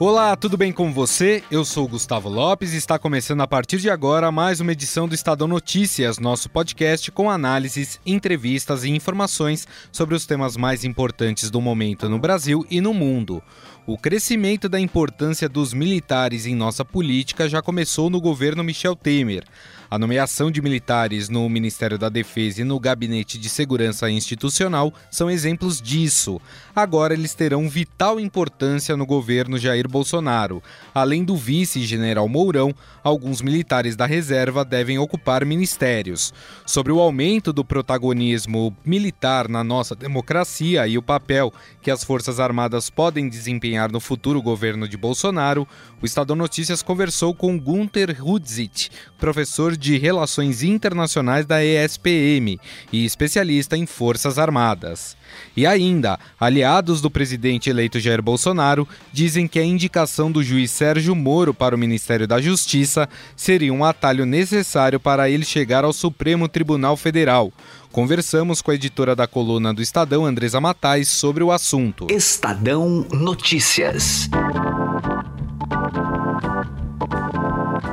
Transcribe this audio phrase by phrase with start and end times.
[0.00, 1.42] Olá, tudo bem com você?
[1.50, 5.14] Eu sou Gustavo Lopes e está começando a partir de agora mais uma edição do
[5.14, 11.60] Estadão Notícias, nosso podcast com análises, entrevistas e informações sobre os temas mais importantes do
[11.60, 13.42] momento no Brasil e no mundo.
[13.88, 19.42] O crescimento da importância dos militares em nossa política já começou no governo Michel Temer.
[19.90, 25.30] A nomeação de militares no Ministério da Defesa e no Gabinete de Segurança Institucional são
[25.30, 26.38] exemplos disso.
[26.76, 30.62] Agora eles terão vital importância no governo Jair Bolsonaro.
[30.94, 36.34] Além do vice-general Mourão, alguns militares da reserva devem ocupar ministérios.
[36.66, 41.50] Sobre o aumento do protagonismo militar na nossa democracia e o papel
[41.80, 45.66] que as Forças Armadas podem desempenhar no futuro governo de Bolsonaro,
[46.02, 52.58] o Estadão Notícias conversou com Gunther Hudzit, professor de Relações Internacionais da ESPM
[52.92, 55.16] e especialista em Forças Armadas.
[55.56, 61.14] E ainda, aliados do presidente eleito Jair Bolsonaro dizem que a indicação do juiz Sérgio
[61.14, 66.48] Moro para o Ministério da Justiça seria um atalho necessário para ele chegar ao Supremo
[66.48, 67.52] Tribunal Federal.
[67.90, 72.06] Conversamos com a editora da coluna do Estadão, Andresa Matais, sobre o assunto.
[72.10, 74.28] Estadão Notícias.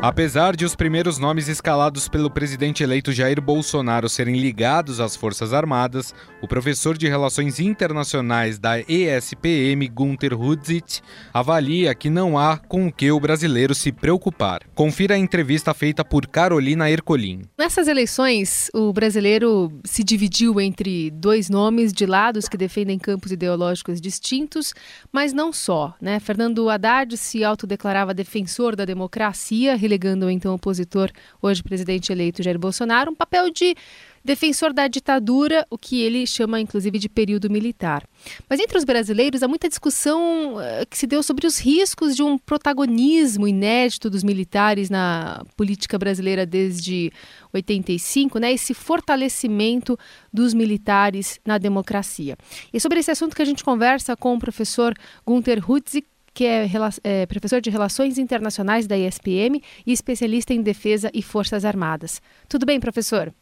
[0.08, 5.52] Apesar de os primeiros nomes escalados pelo presidente eleito Jair Bolsonaro serem ligados às Forças
[5.52, 11.02] Armadas, o professor de Relações Internacionais da ESPM, Gunther Hudzit,
[11.34, 14.62] avalia que não há com o que o brasileiro se preocupar.
[14.76, 17.42] Confira a entrevista feita por Carolina Ercolim.
[17.58, 24.00] Nessas eleições, o brasileiro se dividiu entre dois nomes de lados que defendem campos ideológicos
[24.00, 24.72] distintos,
[25.12, 25.96] mas não só.
[26.00, 26.20] Né?
[26.20, 31.10] Fernando Haddad se autodeclarava defensor da democracia, relegando então o opositor,
[31.42, 33.76] hoje presidente eleito Jair Bolsonaro, um papel de
[34.24, 38.04] defensor da ditadura, o que ele chama inclusive de período militar.
[38.50, 42.24] Mas entre os brasileiros há muita discussão uh, que se deu sobre os riscos de
[42.24, 47.12] um protagonismo inédito dos militares na política brasileira desde
[47.54, 48.52] 85, né?
[48.52, 49.98] Esse fortalecimento
[50.34, 52.36] dos militares na democracia.
[52.74, 54.94] E sobre esse assunto que a gente conversa com o professor
[55.26, 56.70] Gunther Hutzik, que é,
[57.04, 62.22] é, professor de Relações Internacionais da ISPM e especialista em Defesa e Forças Armadas.
[62.50, 63.34] Tudo bem, professor?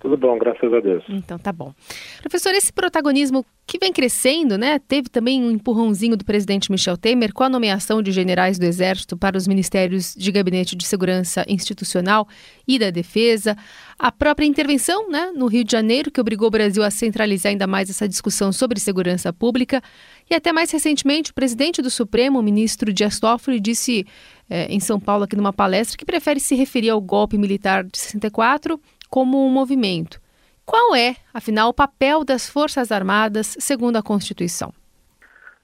[0.00, 1.04] Tudo bom, graças a Deus.
[1.08, 1.74] Então tá bom.
[2.20, 4.78] Professor, esse protagonismo que vem crescendo, né?
[4.78, 9.16] Teve também um empurrãozinho do presidente Michel Temer com a nomeação de generais do Exército
[9.16, 12.28] para os ministérios de Gabinete de Segurança Institucional
[12.66, 13.56] e da Defesa.
[13.98, 17.66] A própria intervenção né, no Rio de Janeiro, que obrigou o Brasil a centralizar ainda
[17.66, 19.82] mais essa discussão sobre segurança pública.
[20.30, 24.06] E até mais recentemente, o presidente do Supremo, o ministro Dias Toffoli, disse
[24.48, 27.98] é, em São Paulo, aqui numa palestra, que prefere se referir ao golpe militar de
[27.98, 30.20] 64 como um movimento.
[30.64, 34.72] Qual é, afinal, o papel das Forças Armadas segundo a Constituição?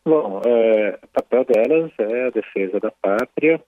[0.05, 3.63] Bom, é, o papel delas é a defesa da pátria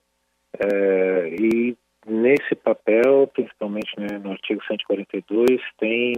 [0.59, 1.77] é, e
[2.07, 6.13] nesse papel, principalmente né, no artigo 142, tem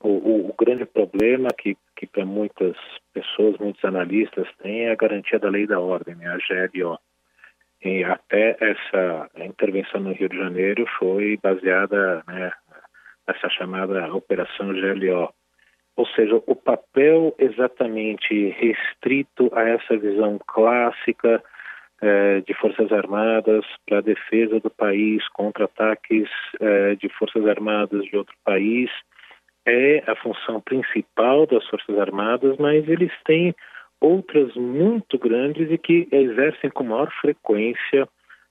[0.00, 2.76] o, o, o grande problema que, que para muitas
[3.12, 6.38] pessoas, muitos analistas têm é a garantia da lei da ordem, né, a
[6.68, 6.98] GLO.
[7.84, 12.50] E até essa intervenção no Rio de Janeiro foi baseada né,
[13.26, 15.32] nessa chamada Operação GLO.
[15.96, 21.42] Ou seja, o papel exatamente restrito a essa visão clássica
[22.02, 26.28] eh, de Forças Armadas para a defesa do país contra ataques
[26.60, 28.90] eh, de Forças Armadas de outro país
[29.66, 33.54] é a função principal das Forças Armadas, mas eles têm
[34.00, 38.06] outras muito grandes e que exercem com maior frequência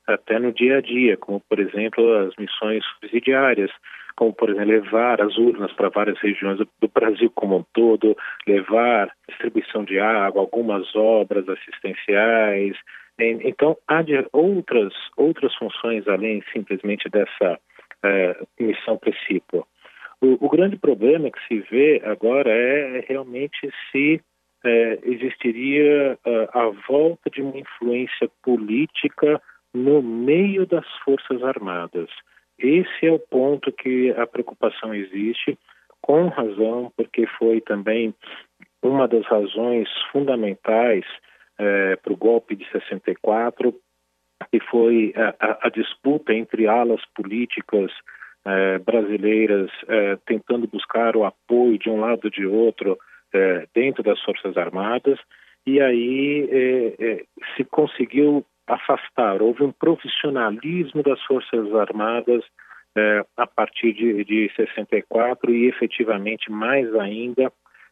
[0.07, 3.71] até no dia a dia, como por exemplo as missões subsidiárias,
[4.15, 8.15] como por exemplo levar as urnas para várias regiões do Brasil como um todo,
[8.47, 12.75] levar distribuição de água, algumas obras assistenciais.
[13.19, 17.59] Então há outras outras funções além simplesmente dessa
[18.03, 19.67] é, missão principal.
[20.21, 24.21] O, o, grande problema que se vê agora é realmente se
[24.63, 29.41] é, existiria uh, a volta de uma influência política
[29.73, 32.09] no meio das Forças Armadas.
[32.59, 35.57] Esse é o ponto que a preocupação existe,
[36.01, 38.13] com razão, porque foi também
[38.81, 41.05] uma das razões fundamentais
[41.57, 43.73] é, para o golpe de 64,
[44.51, 47.91] que foi a, a, a disputa entre alas políticas
[48.45, 52.97] é, brasileiras é, tentando buscar o apoio de um lado de outro
[53.73, 55.17] dentro das Forças Armadas.
[55.65, 62.43] E aí se conseguiu afastar, houve um profissionalismo das Forças Armadas
[62.95, 67.51] é, a partir de, de 64 e efetivamente mais ainda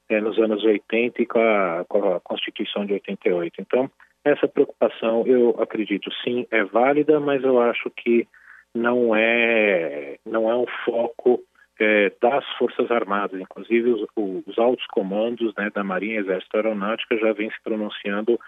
[0.10, 3.56] é, nos anos 80 e com a, com a Constituição de 88.
[3.60, 3.90] Então,
[4.24, 8.28] essa preocupação, eu acredito, sim, é válida, mas eu acho que
[8.74, 11.42] não é, não é um foco
[11.80, 13.40] é, das Forças Armadas.
[13.40, 14.06] Inclusive, os,
[14.46, 18.40] os altos comandos né, da Marinha e Exército Aeronáutica já vêm se pronunciando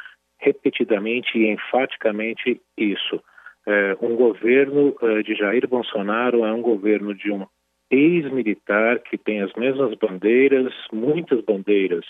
[0.44, 3.22] repetidamente e enfaticamente isso.
[3.66, 7.46] É, um governo é, de Jair Bolsonaro é um governo de um
[7.90, 12.06] ex-militar que tem as mesmas bandeiras, muitas bandeiras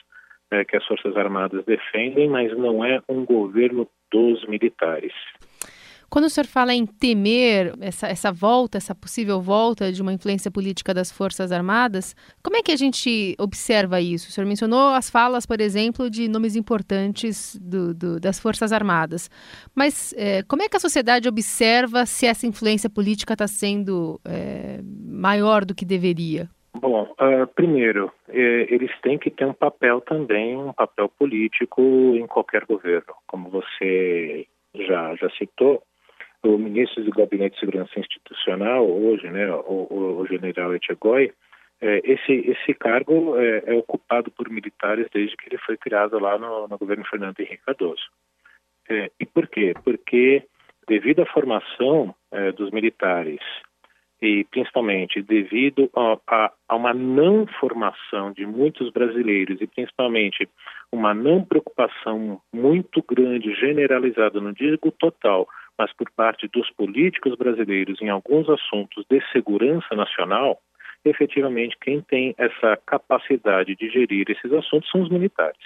[0.51, 5.13] é, que as Forças Armadas defendem, mas não é um governo dos militares.
[6.13, 10.51] Quando o senhor fala em temer essa, essa volta, essa possível volta de uma influência
[10.51, 14.29] política das Forças Armadas, como é que a gente observa isso?
[14.29, 19.27] O senhor mencionou as falas, por exemplo, de nomes importantes do, do, das Forças Armadas.
[19.73, 24.81] Mas é, como é que a sociedade observa se essa influência política está sendo é,
[24.83, 26.47] maior do que deveria?
[26.75, 31.81] Bom, uh, primeiro, eh, eles têm que ter um papel também, um papel político
[32.15, 33.15] em qualquer governo.
[33.25, 34.45] Como você
[34.75, 35.81] já, já citou,
[36.43, 41.31] o ministro do Gabinete de Segurança Institucional, hoje, né, o, o general Etchegoi,
[41.81, 46.37] é, esse, esse cargo é, é, ocupado por militares desde que ele foi criado lá
[46.37, 48.03] no, no governo Fernando Henrique Cardoso.
[48.89, 49.73] É, e por quê?
[49.83, 50.43] Porque,
[50.87, 53.39] devido à formação é, dos militares
[54.21, 60.47] e principalmente devido a, a, a, uma não formação de muitos brasileiros e principalmente
[60.89, 65.47] uma não preocupação muito grande, generalizada, não digo total,
[65.77, 70.59] mas por parte dos políticos brasileiros em alguns assuntos de segurança nacional,
[71.05, 75.57] efetivamente quem tem essa capacidade de gerir esses assuntos são os militares.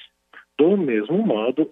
[0.57, 1.69] Do mesmo modo,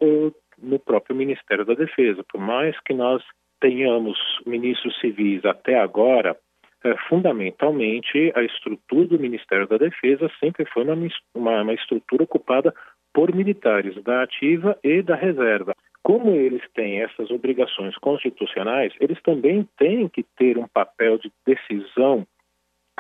[0.58, 3.24] no próprio Ministério da Defesa, por mais que nós
[3.60, 6.38] tenhamos ministros civis até agora,
[6.84, 10.96] é, fundamentalmente a estrutura do Ministério da Defesa sempre foi uma,
[11.34, 12.74] uma, uma estrutura ocupada
[13.12, 15.74] por militares da ativa e da reserva
[16.06, 22.28] como eles têm essas obrigações constitucionais, eles também têm que ter um papel de decisão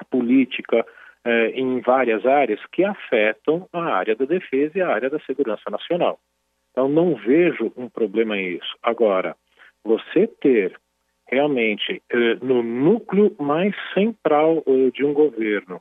[0.09, 0.83] política
[1.23, 5.69] eh, em várias áreas que afetam a área da defesa e a área da segurança
[5.69, 6.17] nacional.
[6.71, 8.75] Então, não vejo um problema nisso.
[8.81, 9.35] Agora,
[9.83, 10.75] você ter
[11.27, 15.79] realmente eh, no núcleo mais central eh, de um governo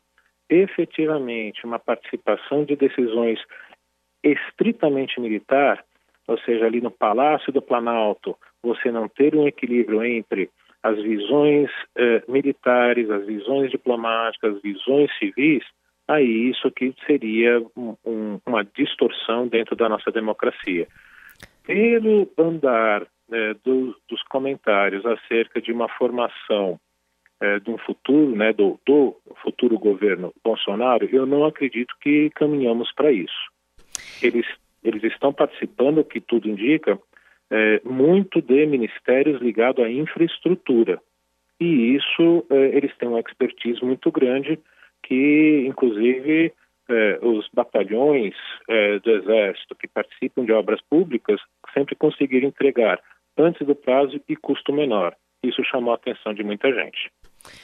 [0.51, 3.41] efetivamente uma participação de decisões
[4.23, 5.83] estritamente militar,
[6.27, 10.51] ou seja, ali no Palácio do Planalto, você não ter um equilíbrio entre
[10.83, 15.65] as visões eh, militares, as visões diplomáticas, as visões civis,
[16.07, 20.87] aí isso aqui seria um, um, uma distorção dentro da nossa democracia.
[21.67, 26.79] Pelo andar eh, do, dos comentários acerca de uma formação
[27.41, 32.93] eh, de um futuro, né, do, do futuro governo Bolsonaro, eu não acredito que caminhamos
[32.93, 33.51] para isso.
[34.23, 34.47] Eles
[34.85, 36.99] eles estão participando, o que tudo indica,
[37.51, 41.01] é, muito de ministérios ligados à infraestrutura.
[41.61, 44.59] E isso, é, eles têm uma expertise muito grande
[45.03, 46.53] que, inclusive,
[46.89, 48.35] é, os batalhões
[48.69, 51.41] é, do Exército que participam de obras públicas
[51.73, 53.01] sempre conseguiram entregar
[53.39, 55.15] antes do prazo e custo menor.
[55.43, 57.11] Isso chamou a atenção de muita gente.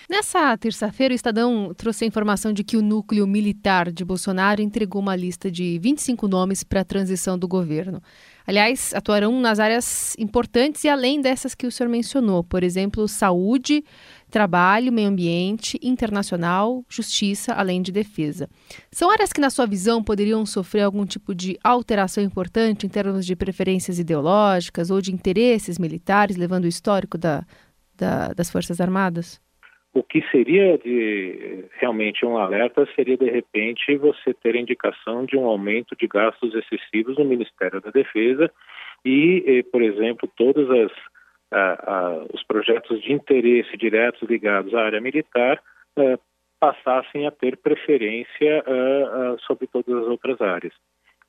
[0.08, 5.00] Nessa terça-feira, o Estadão trouxe a informação de que o núcleo militar de Bolsonaro entregou
[5.00, 8.02] uma lista de 25 nomes para a transição do governo.
[8.46, 13.84] Aliás, atuarão nas áreas importantes e além dessas que o senhor mencionou, por exemplo, saúde,
[14.28, 18.48] trabalho, meio ambiente, internacional, justiça, além de defesa.
[18.90, 23.24] São áreas que, na sua visão, poderiam sofrer algum tipo de alteração importante em termos
[23.24, 27.46] de preferências ideológicas ou de interesses militares, levando o histórico da,
[27.96, 29.40] da, das Forças Armadas?
[29.92, 35.46] O que seria de realmente um alerta seria de repente você ter indicação de um
[35.46, 38.50] aumento de gastos excessivos no Ministério da Defesa
[39.04, 40.92] e, por exemplo, todos as,
[41.50, 45.60] a, a, os projetos de interesse diretos ligados à área militar
[45.96, 46.18] a,
[46.60, 48.62] passassem a ter preferência
[49.46, 50.74] sobre todas as outras áreas.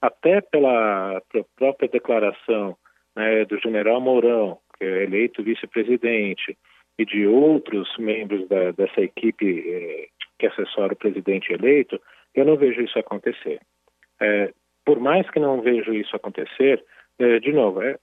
[0.02, 1.22] Até pela
[1.56, 2.76] própria declaração
[3.16, 6.58] né, do General Mourão, que é eleito vice-presidente,
[7.02, 12.00] e de outros membros da, dessa equipe eh, que assessora o presidente eleito,
[12.36, 13.60] eu não vejo isso acontecer.
[14.20, 14.54] É,
[14.86, 16.84] por mais que não vejo isso acontecer,
[17.20, 17.98] é, de novo, é,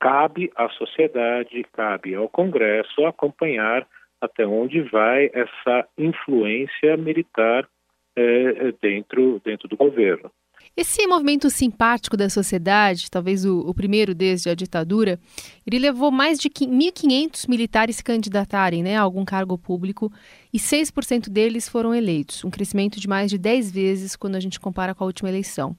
[0.00, 3.86] cabe à sociedade, cabe ao Congresso acompanhar
[4.20, 7.68] até onde vai essa influência militar
[8.16, 10.30] é, dentro, dentro do governo.
[10.80, 15.18] Esse movimento simpático da sociedade, talvez o, o primeiro desde a ditadura,
[15.66, 20.08] ele levou mais de 1.500 militares se candidatarem né, a algum cargo público
[20.54, 24.60] e 6% deles foram eleitos, um crescimento de mais de 10 vezes quando a gente
[24.60, 25.76] compara com a última eleição.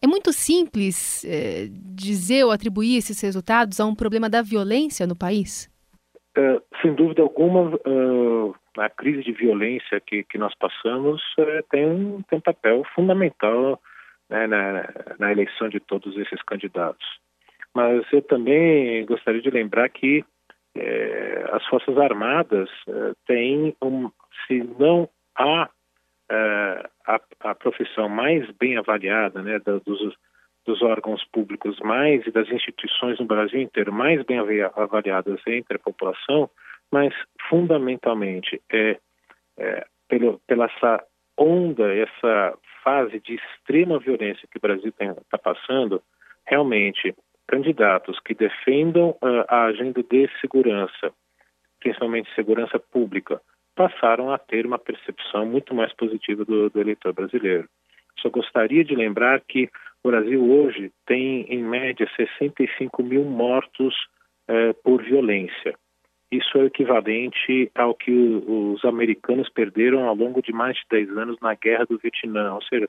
[0.00, 5.16] É muito simples é, dizer ou atribuir esses resultados a um problema da violência no
[5.16, 5.68] país?
[6.38, 12.24] É, sem dúvida alguma, uh, a crise de violência que, que nós passamos uh, tem,
[12.28, 13.80] tem um papel fundamental
[14.30, 17.06] né, na, na, eleição de todos esses candidatos.
[17.74, 20.24] Mas eu também gostaria de lembrar que
[20.74, 22.70] é, as Forças Armadas
[23.26, 24.10] têm, um,
[24.46, 25.68] se não há
[27.06, 30.16] a, a, profissão mais bem avaliada, né, dos,
[30.64, 34.38] dos órgãos públicos mais e das instituições no Brasil inteiro mais bem
[34.76, 36.48] avaliadas entre a população,
[36.90, 37.12] mas
[37.48, 38.96] fundamentalmente é,
[39.58, 41.04] é pelo, pela essa
[41.36, 46.02] onda, essa fase de extrema violência que o Brasil está passando,
[46.46, 47.14] realmente
[47.46, 51.12] candidatos que defendam uh, a agenda de segurança,
[51.80, 53.40] principalmente segurança pública,
[53.74, 57.68] passaram a ter uma percepção muito mais positiva do, do eleitor brasileiro.
[58.20, 59.68] Só gostaria de lembrar que
[60.02, 63.94] o Brasil hoje tem, em média, 65 mil mortos
[64.82, 65.74] por violência.
[66.30, 71.36] Isso é equivalente ao que os americanos perderam ao longo de mais de 10 anos
[71.40, 72.54] na Guerra do Vietnã.
[72.54, 72.88] Ou seja,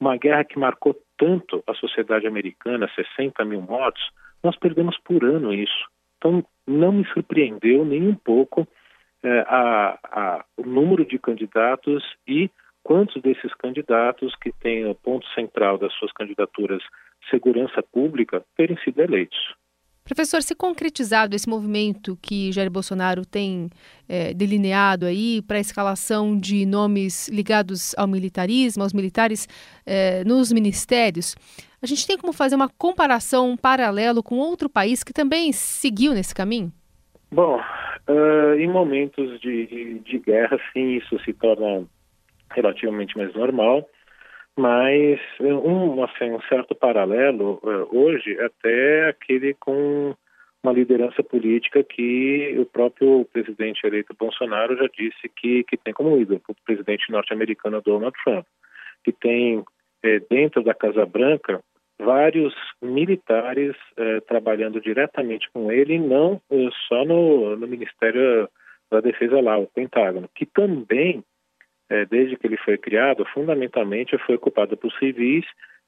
[0.00, 4.02] uma guerra que marcou tanto a sociedade americana, 60 mil mortos,
[4.42, 5.86] nós perdemos por ano isso.
[6.16, 8.66] Então, não me surpreendeu nem um pouco
[9.22, 12.50] é, a, a, o número de candidatos e
[12.82, 16.82] quantos desses candidatos que têm o ponto central das suas candidaturas
[17.30, 19.54] segurança pública terem sido eleitos.
[20.04, 23.70] Professor, se concretizado esse movimento que Jair Bolsonaro tem
[24.08, 29.48] é, delineado aí para a escalação de nomes ligados ao militarismo, aos militares
[29.86, 31.36] é, nos ministérios,
[31.80, 36.14] a gente tem como fazer uma comparação, um paralelo com outro país que também seguiu
[36.14, 36.72] nesse caminho?
[37.30, 41.84] Bom, uh, em momentos de, de guerra, sim, isso se torna
[42.50, 43.88] relativamente mais normal,
[44.58, 50.14] mas um, assim, um certo paralelo uh, hoje é até aquele com
[50.62, 56.16] uma liderança política que o próprio presidente eleito Bolsonaro já disse que, que tem como
[56.18, 58.46] ídolo, o presidente norte-americano Donald Trump,
[59.02, 59.64] que tem
[60.04, 61.60] eh, dentro da Casa Branca
[62.00, 68.48] vários militares eh, trabalhando diretamente com ele, não eh, só no, no, Ministério
[68.90, 71.24] da Defesa lá, o Pentágono, que também,
[71.90, 75.44] eh, desde que ele foi criado, fundamentalmente foi ocupado por civis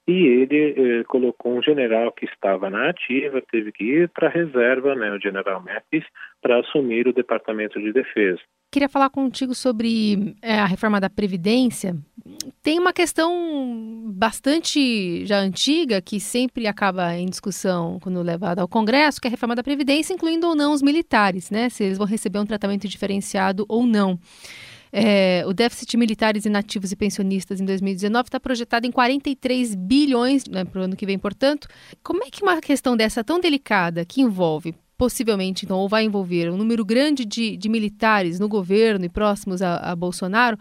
[0.07, 4.93] e ele colocou um general que estava na ativa, teve que ir para a reserva,
[4.93, 6.05] né, o general Mattis,
[6.43, 8.39] para assumir o Departamento de Defesa.
[8.71, 11.95] Queria falar contigo sobre a reforma da Previdência,
[12.63, 19.21] tem uma questão bastante já antiga que sempre acaba em discussão quando levada ao Congresso,
[19.21, 21.69] que é a reforma da Previdência, incluindo ou não os militares, né?
[21.69, 24.19] Se eles vão receber um tratamento diferenciado ou não.
[24.91, 30.63] É, o déficit militares inativos e pensionistas em 2019 está projetado em 43 bilhões né,
[30.63, 31.67] para o ano que vem, portanto.
[32.03, 36.49] Como é que uma questão dessa tão delicada, que envolve possivelmente, então, ou vai envolver
[36.49, 40.57] um número grande de, de militares no governo e próximos a, a Bolsonaro,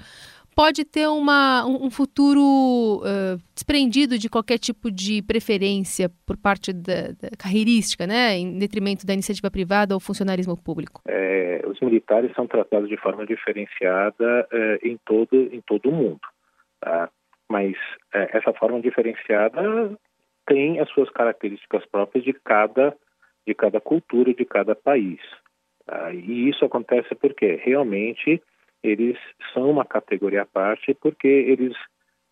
[0.55, 7.09] pode ter uma, um, futuro uh, desprendido de qualquer tipo de preferência por parte da,
[7.21, 11.03] da, carreirística, né, em detrimento da iniciativa privada ou funcionarismo público?
[11.07, 14.49] É, os militares são tratados de forma diferenciada
[14.83, 16.21] em todo em todo o mundo,
[16.81, 17.09] tá?
[17.49, 17.75] mas
[18.13, 19.97] essa forma diferenciada
[20.47, 22.95] tem as suas características próprias de cada
[23.47, 25.21] de cada cultura de cada país.
[25.87, 26.13] Tá?
[26.13, 28.43] E isso acontece porque realmente
[28.85, 29.19] eles
[29.53, 31.75] são uma categoria à parte porque eles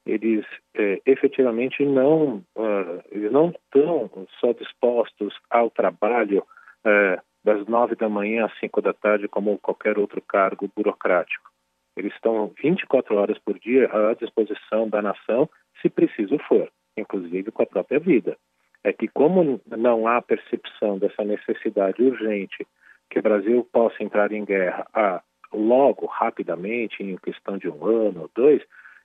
[0.05, 0.45] eles
[0.75, 6.45] é, efetivamente não uh, eles não estão só dispostos ao trabalho
[6.85, 11.51] uh, das nove da manhã às cinco da tarde como qualquer outro cargo burocrático.
[11.97, 15.49] Eles estão 24 horas por dia à disposição da nação
[15.81, 18.37] se preciso for inclusive com a própria vida.
[18.85, 22.67] É que como não há percepção dessa necessidade urgente
[23.09, 28.23] que o Brasil possa entrar em guerra a logo, rapidamente, em questão de um ano
[28.23, 28.63] ou dois,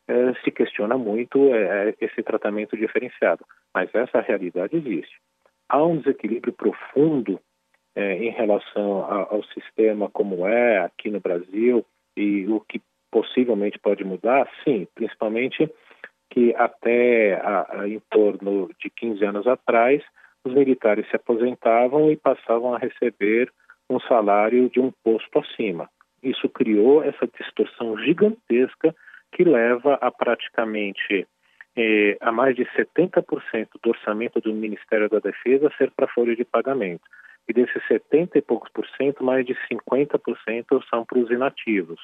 [0.08, 3.46] é, se questiona muito é, esse tratamento diferenciado.
[3.74, 5.18] Mas essa realidade existe.
[5.70, 7.40] Há um desequilíbrio profundo
[7.96, 11.86] é, em relação a, ao sistema como é aqui no Brasil
[12.16, 15.70] e o que possivelmente pode mudar, sim, principalmente
[16.30, 20.04] que até a, a, em torno de 15 anos atrás,
[20.44, 23.52] os militares se aposentavam e passavam a receber
[23.90, 25.90] um salário de um posto acima.
[26.24, 28.96] Isso criou essa distorção gigantesca
[29.32, 31.28] que leva a praticamente
[31.76, 36.44] eh, a mais de 70% do orçamento do Ministério da Defesa ser para folha de
[36.44, 37.04] pagamento.
[37.48, 42.00] E desses 70 e poucos por cento, mais de 50% são para os inativos.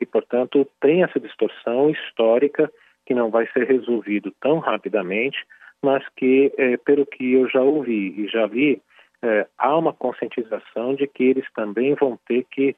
[0.00, 2.70] E, portanto, tem essa distorção histórica
[3.06, 5.38] que não vai ser resolvido tão rapidamente,
[5.82, 8.82] mas que, eh, pelo que eu já ouvi e já vi,
[9.22, 12.76] eh, há uma conscientização de que eles também vão ter que,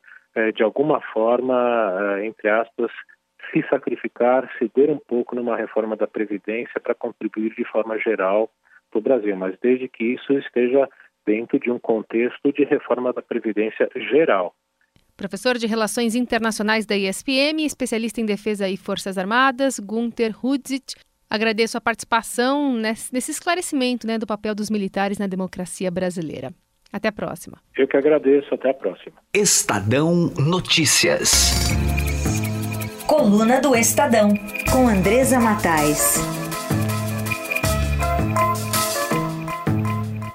[0.53, 2.91] de alguma forma, eh, entre aspas,
[3.53, 8.51] se sacrificar, ceder um pouco numa reforma da Previdência para contribuir de forma geral
[8.91, 10.89] para o Brasil, mas desde que isso esteja
[11.27, 14.55] dentro de um contexto de reforma da Previdência geral.
[15.17, 20.97] Professor de Relações Internacionais da ISPM, especialista em defesa e Forças Armadas, Gunther Hudzit.
[21.31, 26.53] Agradeço a participação nesse esclarecimento né, do papel dos militares na democracia brasileira.
[26.95, 27.59] Até a próxima.
[27.77, 28.55] Eu que agradeço.
[28.55, 29.17] Até a próxima.
[29.35, 31.53] Estadão Notícias.
[33.05, 34.29] Coluna do Estadão,
[34.71, 36.19] com Andresa Matais.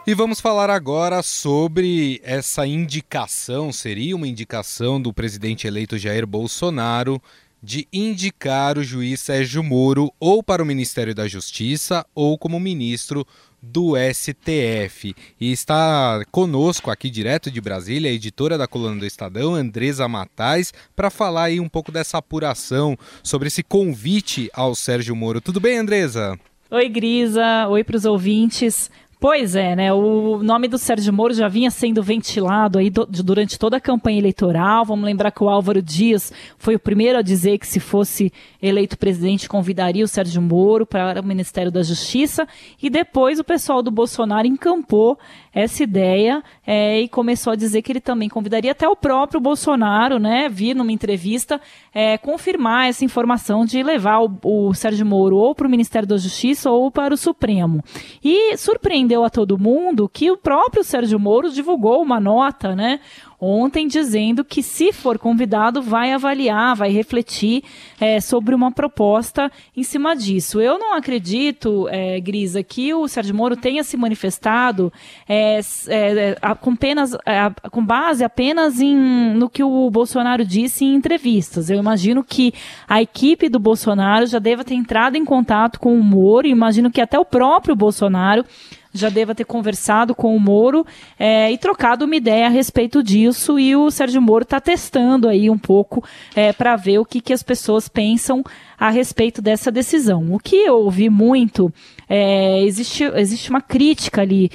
[0.05, 7.21] E vamos falar agora sobre essa indicação, seria uma indicação do presidente eleito Jair Bolsonaro
[7.61, 13.25] de indicar o juiz Sérgio Moro ou para o Ministério da Justiça ou como ministro
[13.61, 15.13] do STF.
[15.39, 20.73] E está conosco aqui direto de Brasília, a editora da coluna do Estadão, Andresa Matais,
[20.95, 25.41] para falar aí um pouco dessa apuração sobre esse convite ao Sérgio Moro.
[25.41, 26.39] Tudo bem, Andresa?
[26.71, 27.67] Oi, Grisa.
[27.67, 28.89] Oi para os ouvintes.
[29.21, 29.91] Pois é, né?
[29.91, 34.17] O nome do Sérgio Moro já vinha sendo ventilado aí do, durante toda a campanha
[34.17, 34.85] eleitoral.
[34.85, 38.97] Vamos lembrar que o Álvaro Dias foi o primeiro a dizer que se fosse eleito
[38.97, 42.47] presidente convidaria o Sérgio Moro para o Ministério da Justiça
[42.81, 45.19] e depois o pessoal do Bolsonaro encampou
[45.53, 50.20] essa ideia é, e começou a dizer que ele também convidaria até o próprio Bolsonaro,
[50.20, 50.48] né?
[50.50, 51.60] Vir numa entrevista
[51.94, 56.18] é, confirmar essa informação de levar o, o Sérgio Moro ou para o Ministério da
[56.18, 57.84] Justiça ou para o Supremo.
[58.24, 63.00] E surpreendeu a todo mundo que o próprio Sérgio Moro divulgou uma nota, né?
[63.41, 67.63] Ontem dizendo que, se for convidado, vai avaliar, vai refletir
[68.00, 70.59] é, sobre uma proposta em cima disso.
[70.59, 74.92] Eu não acredito, é, Grisa, que o Sérgio Moro tenha se manifestado
[75.27, 78.96] é, é com, apenas, é, com base apenas em,
[79.33, 81.70] no que o Bolsonaro disse em entrevistas.
[81.70, 82.53] Eu imagino que
[82.87, 86.92] a equipe do Bolsonaro já deva ter entrado em contato com o Moro, e imagino
[86.92, 88.44] que até o próprio Bolsonaro
[88.93, 90.85] já deva ter conversado com o Moro
[91.17, 93.59] é, e trocado uma ideia a respeito disso.
[93.59, 96.03] E o Sérgio Moro está testando aí um pouco
[96.35, 98.43] é, para ver o que, que as pessoas pensam
[98.77, 100.33] a respeito dessa decisão.
[100.33, 101.71] O que eu ouvi muito,
[102.07, 104.49] é, existe, existe uma crítica ali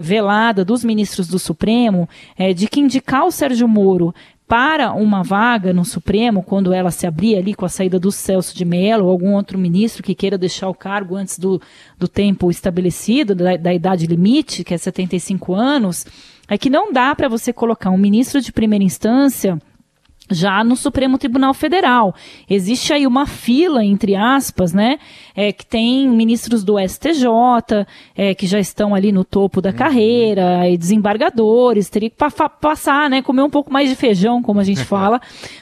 [0.00, 2.08] velada dos ministros do Supremo
[2.56, 4.12] de que indicar o Sérgio Moro
[4.46, 8.56] para uma vaga no Supremo, quando ela se abrir ali com a saída do Celso
[8.56, 11.60] de Mello ou algum outro ministro que queira deixar o cargo antes do,
[11.98, 16.06] do tempo estabelecido, da, da idade limite, que é 75 anos,
[16.48, 19.58] é que não dá para você colocar um ministro de primeira instância
[20.32, 22.14] já no Supremo Tribunal Federal.
[22.48, 24.98] Existe aí uma fila, entre aspas, né,
[25.34, 29.76] é, que tem ministros do STJ, é, que já estão ali no topo da uhum.
[29.76, 34.60] carreira, e desembargadores, teria que pa passar, né, comer um pouco mais de feijão, como
[34.60, 35.20] a gente fala,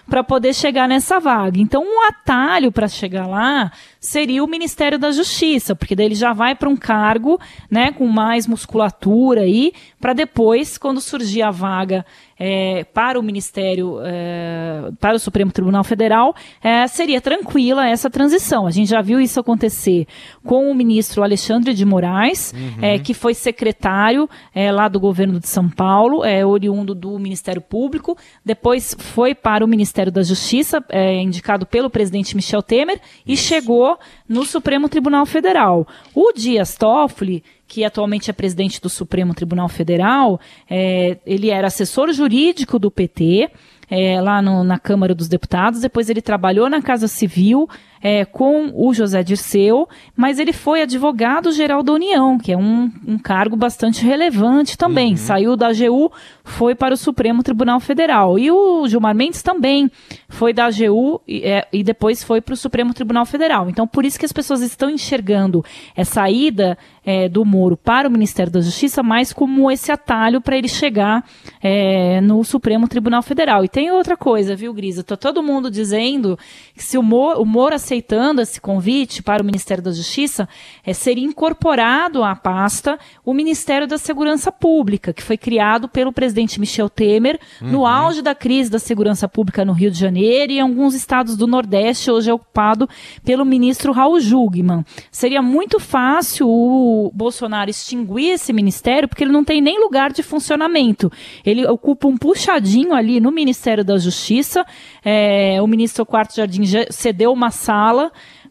[0.08, 1.60] para poder chegar nessa vaga.
[1.60, 6.32] Então, um atalho para chegar lá seria o Ministério da Justiça, porque daí ele já
[6.32, 7.38] vai para um cargo,
[7.70, 12.04] né, com mais musculatura aí, para depois, quando surgir a vaga
[12.42, 18.66] é, para o Ministério, é, para o Supremo Tribunal Federal, é, seria tranquila essa transição.
[18.66, 20.06] A gente já viu isso acontecer
[20.42, 22.70] com o ministro Alexandre de Moraes, uhum.
[22.80, 27.60] É, que foi secretário é, lá do governo de São Paulo, é, oriundo do Ministério
[27.60, 30.82] Público, depois foi para o Ministério da Justiça,
[31.20, 35.86] indicado pelo presidente Michel Temer, e chegou no Supremo Tribunal Federal.
[36.14, 42.12] O Dias Toffoli que atualmente é presidente do Supremo Tribunal Federal, é, ele era assessor
[42.12, 43.48] jurídico do PT,
[43.88, 47.68] é, lá no, na Câmara dos Deputados, depois ele trabalhou na Casa Civil,
[48.02, 53.18] é, com o José Dirceu, mas ele foi advogado-geral da União, que é um, um
[53.18, 55.10] cargo bastante relevante também.
[55.10, 55.16] Uhum.
[55.16, 56.10] Saiu da AGU,
[56.44, 58.38] foi para o Supremo Tribunal Federal.
[58.38, 59.90] E o Gilmar Mendes também
[60.28, 63.68] foi da AGU e, é, e depois foi para o Supremo Tribunal Federal.
[63.68, 68.10] Então, por isso que as pessoas estão enxergando essa ida é, do Moro para o
[68.10, 71.24] Ministério da Justiça mais como esse atalho para ele chegar
[71.62, 73.64] é, no Supremo Tribunal Federal.
[73.64, 75.02] E tem outra coisa, viu, Grisa?
[75.02, 76.38] Tá todo mundo dizendo
[76.74, 80.48] que se o Moro, o Moro aceitando esse convite para o Ministério da Justiça,
[80.86, 86.60] é, seria incorporado à pasta o Ministério da Segurança Pública, que foi criado pelo presidente
[86.60, 87.70] Michel Temer uhum.
[87.72, 91.36] no auge da crise da segurança pública no Rio de Janeiro e em alguns estados
[91.36, 92.88] do Nordeste, hoje é ocupado
[93.24, 94.84] pelo ministro Raul Jugman.
[95.10, 100.22] Seria muito fácil o Bolsonaro extinguir esse ministério, porque ele não tem nem lugar de
[100.22, 101.10] funcionamento.
[101.44, 104.64] Ele ocupa um puxadinho ali no Ministério da Justiça.
[105.04, 107.79] É, o ministro Quarto Jardim cedeu uma sala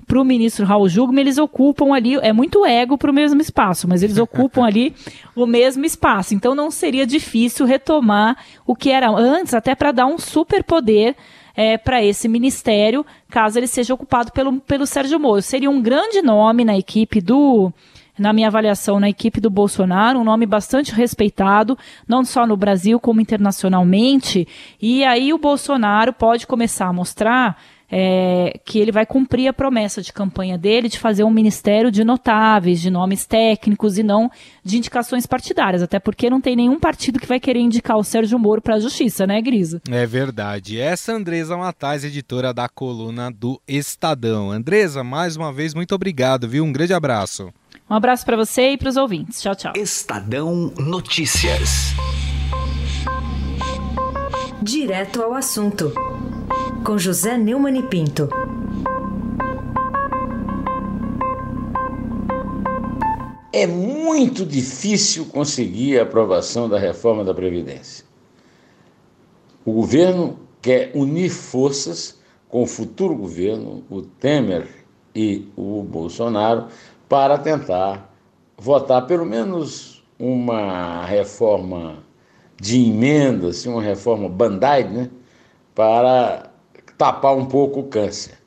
[0.07, 3.87] para o ministro Raul Jugman, eles ocupam ali, é muito ego para o mesmo espaço,
[3.87, 4.95] mas eles ocupam ali
[5.35, 6.33] o mesmo espaço.
[6.33, 11.15] Então não seria difícil retomar o que era antes, até para dar um superpoder
[11.55, 15.41] é, para esse ministério, caso ele seja ocupado pelo, pelo Sérgio Moro.
[15.41, 17.71] Seria um grande nome na equipe do
[18.17, 22.99] na minha avaliação, na equipe do Bolsonaro, um nome bastante respeitado, não só no Brasil,
[22.99, 24.45] como internacionalmente.
[24.81, 27.57] E aí o Bolsonaro pode começar a mostrar
[27.91, 32.04] é, que ele vai cumprir a promessa de campanha dele de fazer um ministério de
[32.04, 34.30] notáveis, de nomes técnicos e não
[34.63, 38.38] de indicações partidárias, até porque não tem nenhum partido que vai querer indicar o Sérgio
[38.38, 39.82] Moro para a justiça, né, Grisa?
[39.89, 40.80] É verdade.
[40.80, 44.52] Essa Andresa Matais, editora da coluna do Estadão.
[44.52, 46.63] Andresa, mais uma vez, muito obrigado, viu?
[46.63, 47.52] Um grande abraço.
[47.89, 49.41] Um abraço para você e para os ouvintes.
[49.41, 49.73] Tchau, tchau.
[49.75, 51.93] Estadão Notícias.
[54.62, 55.91] Direto ao assunto.
[56.83, 58.29] Com José Neumann e Pinto.
[63.51, 68.05] É muito difícil conseguir a aprovação da reforma da Previdência.
[69.65, 74.67] O governo quer unir forças com o futuro governo, o Temer
[75.13, 76.67] e o Bolsonaro,
[77.07, 78.13] para tentar
[78.57, 82.03] votar pelo menos uma reforma
[82.59, 85.09] de emendas, assim, uma reforma band-aid, né,
[85.79, 86.51] para
[86.97, 88.37] tapar um pouco o câncer.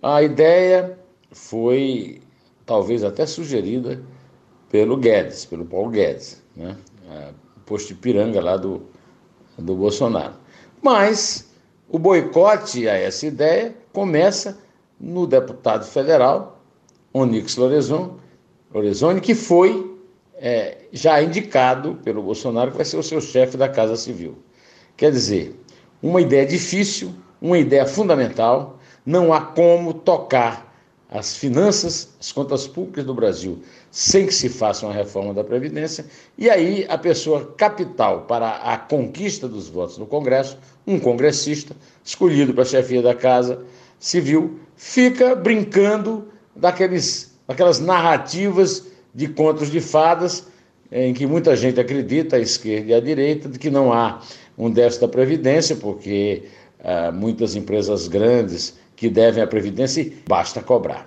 [0.00, 0.96] A ideia
[1.32, 2.22] foi
[2.64, 4.00] talvez até sugerida
[4.70, 6.76] pelo Guedes, pelo Paulo Guedes, né,
[7.66, 8.82] posto de piranga lá do,
[9.58, 10.34] do Bolsonaro.
[10.80, 11.50] Mas
[11.88, 14.56] o boicote a essa ideia começa
[15.00, 16.62] no deputado federal
[17.12, 18.16] Lorenzon,
[18.72, 19.98] Lorenzoni, que foi
[20.36, 24.38] é, já indicado pelo Bolsonaro que vai ser o seu chefe da Casa Civil.
[24.96, 25.59] Quer dizer,
[26.02, 30.70] uma ideia difícil, uma ideia fundamental, não há como tocar
[31.10, 33.60] as finanças, as contas públicas do Brasil
[33.90, 36.06] sem que se faça uma reforma da Previdência,
[36.38, 42.54] e aí a pessoa capital para a conquista dos votos no Congresso, um congressista escolhido
[42.54, 43.64] para a chefia da Casa
[43.98, 50.46] Civil, fica brincando daqueles, daquelas narrativas de contos de fadas
[50.92, 54.20] em que muita gente acredita, à esquerda e à direita, de que não há
[54.60, 56.44] um déficit da Previdência, porque
[56.84, 61.06] ah, muitas empresas grandes que devem à Previdência basta cobrar.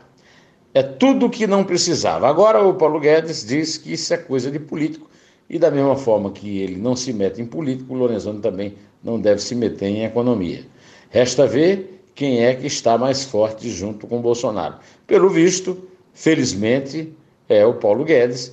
[0.73, 2.27] É tudo o que não precisava.
[2.27, 5.07] Agora o Paulo Guedes diz que isso é coisa de político,
[5.47, 9.19] e da mesma forma que ele não se mete em político, o Lorenzoni também não
[9.19, 10.65] deve se meter em economia.
[11.11, 14.77] Resta ver quem é que está mais forte junto com Bolsonaro.
[15.05, 15.77] Pelo visto,
[16.13, 17.13] felizmente,
[17.47, 18.51] é o Paulo Guedes,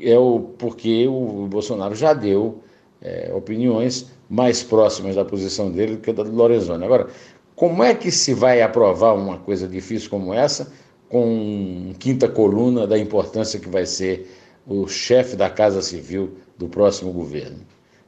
[0.00, 2.62] é o, porque o Bolsonaro já deu
[3.02, 6.84] é, opiniões mais próximas da posição dele do que da do Lorenzoni.
[6.84, 7.08] Agora,
[7.54, 10.72] como é que se vai aprovar uma coisa difícil como essa
[11.08, 14.30] com quinta coluna da importância que vai ser
[14.66, 17.58] o chefe da Casa Civil do próximo governo?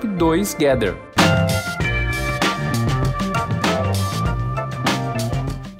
[0.00, 1.07] Top 2 Gather.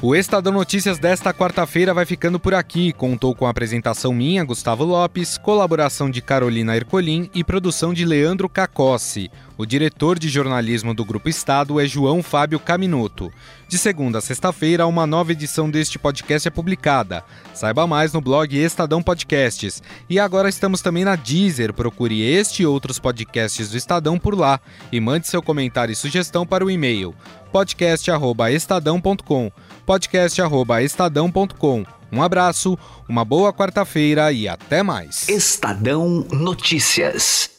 [0.00, 2.92] O Estadão Notícias desta quarta-feira vai ficando por aqui.
[2.92, 8.48] Contou com a apresentação minha, Gustavo Lopes, colaboração de Carolina Ercolim e produção de Leandro
[8.48, 9.28] Cacossi.
[9.56, 13.28] O diretor de jornalismo do Grupo Estado é João Fábio Caminoto.
[13.68, 17.24] De segunda a sexta-feira, uma nova edição deste podcast é publicada.
[17.52, 19.82] Saiba mais no blog Estadão Podcasts.
[20.08, 21.72] E agora estamos também na Deezer.
[21.72, 24.60] Procure este e outros podcasts do Estadão por lá
[24.92, 27.12] e mande seu comentário e sugestão para o e-mail
[27.48, 29.50] podcast@estadão.com.
[29.88, 31.84] podcast@estadão.com.
[32.12, 35.26] Um abraço, uma boa quarta-feira e até mais.
[35.28, 37.57] Estadão Notícias.